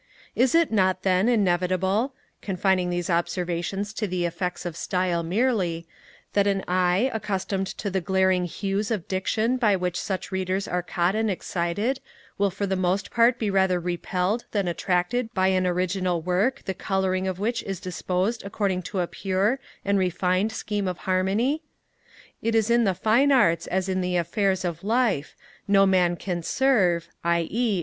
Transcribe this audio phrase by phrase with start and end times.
[0.35, 5.85] Is it not, then, inevitable (confining these observations to the effects of style merely)
[6.33, 10.81] that an eye, accustomed to the glaring hues of diction by which such Readers are
[10.81, 11.99] caught and excited,
[12.39, 16.73] will for the most part be rather repelled than attracted by an original Work, the
[16.73, 21.61] colouring of which is disposed according to a pure and refined scheme of harmony?
[22.41, 25.35] It is in the fine arts as in the affairs of life,
[25.67, 27.79] no man can serve (i.e.